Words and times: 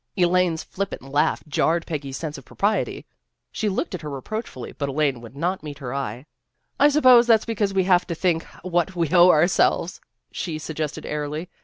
Elaine's 0.17 0.63
flippant 0.63 1.03
laugh 1.03 1.43
jarred 1.47 1.85
Peggy's 1.85 2.17
sense 2.17 2.35
of 2.35 2.43
propriety. 2.43 3.05
She 3.51 3.69
looked 3.69 3.93
at 3.93 4.01
her 4.01 4.09
reproachfully, 4.09 4.71
but 4.71 4.89
Elaine 4.89 5.21
would 5.21 5.35
not 5.35 5.61
meet 5.61 5.77
her 5.77 5.93
eye." 5.93 6.25
I 6.79 6.89
suppose 6.89 7.27
that's 7.27 7.45
because 7.45 7.71
we 7.71 7.83
have 7.83 8.07
to 8.07 8.15
think 8.15 8.43
what 8.63 8.95
we 8.95 9.09
owe 9.09 9.29
ourselves," 9.29 10.01
she 10.31 10.57
suggested 10.57 11.05
airily. 11.05 11.49